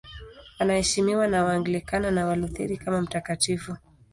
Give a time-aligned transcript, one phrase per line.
[0.59, 3.75] Anaheshimiwa na Waanglikana na Walutheri kama mtakatifu.